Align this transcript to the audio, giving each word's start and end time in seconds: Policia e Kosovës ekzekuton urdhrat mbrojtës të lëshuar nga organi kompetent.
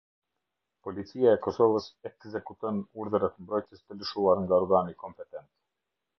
Policia 0.85 1.33
e 1.37 1.39
Kosovës 1.47 1.89
ekzekuton 2.11 2.81
urdhrat 3.03 3.37
mbrojtës 3.45 3.85
të 3.85 4.01
lëshuar 4.01 4.43
nga 4.43 4.61
organi 4.65 4.99
kompetent. 5.05 5.49